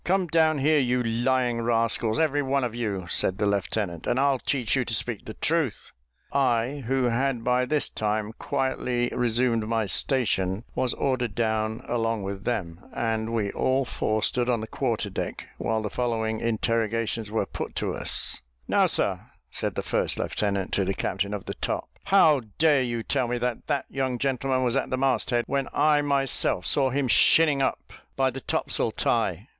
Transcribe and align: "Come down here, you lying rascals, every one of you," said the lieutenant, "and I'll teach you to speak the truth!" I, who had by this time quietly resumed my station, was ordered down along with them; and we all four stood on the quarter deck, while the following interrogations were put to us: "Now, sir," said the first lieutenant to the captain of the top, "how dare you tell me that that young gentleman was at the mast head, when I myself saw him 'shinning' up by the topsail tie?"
"Come 0.03 0.25
down 0.25 0.57
here, 0.57 0.79
you 0.79 1.03
lying 1.03 1.61
rascals, 1.61 2.17
every 2.17 2.41
one 2.41 2.63
of 2.63 2.73
you," 2.73 3.05
said 3.07 3.37
the 3.37 3.45
lieutenant, 3.45 4.07
"and 4.07 4.19
I'll 4.19 4.39
teach 4.39 4.75
you 4.75 4.83
to 4.83 4.95
speak 4.95 5.25
the 5.25 5.35
truth!" 5.35 5.91
I, 6.33 6.83
who 6.87 7.03
had 7.03 7.43
by 7.43 7.65
this 7.67 7.87
time 7.87 8.33
quietly 8.39 9.11
resumed 9.13 9.67
my 9.67 9.85
station, 9.85 10.63
was 10.73 10.95
ordered 10.95 11.35
down 11.35 11.85
along 11.87 12.23
with 12.23 12.45
them; 12.45 12.79
and 12.95 13.31
we 13.31 13.51
all 13.51 13.85
four 13.85 14.23
stood 14.23 14.49
on 14.49 14.59
the 14.61 14.65
quarter 14.65 15.11
deck, 15.11 15.47
while 15.59 15.83
the 15.83 15.89
following 15.91 16.39
interrogations 16.39 17.29
were 17.29 17.45
put 17.45 17.75
to 17.75 17.93
us: 17.93 18.41
"Now, 18.67 18.87
sir," 18.87 19.19
said 19.51 19.75
the 19.75 19.83
first 19.83 20.17
lieutenant 20.17 20.71
to 20.71 20.83
the 20.83 20.95
captain 20.95 21.31
of 21.31 21.45
the 21.45 21.53
top, 21.53 21.87
"how 22.05 22.41
dare 22.57 22.81
you 22.81 23.03
tell 23.03 23.27
me 23.27 23.37
that 23.37 23.67
that 23.67 23.85
young 23.87 24.17
gentleman 24.17 24.63
was 24.63 24.75
at 24.75 24.89
the 24.89 24.97
mast 24.97 25.29
head, 25.29 25.43
when 25.45 25.67
I 25.71 26.01
myself 26.01 26.65
saw 26.65 26.89
him 26.89 27.07
'shinning' 27.07 27.61
up 27.61 27.93
by 28.15 28.31
the 28.31 28.41
topsail 28.41 28.93
tie?" 28.93 29.47